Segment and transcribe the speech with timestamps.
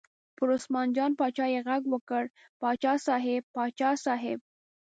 [0.37, 2.23] پر عثمان جان باچا یې غږ وکړ:
[2.61, 4.39] باچا صاحب، باچا صاحب.